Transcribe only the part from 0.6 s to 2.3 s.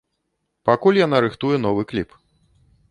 Пакуль яна рыхтуе новы кліп.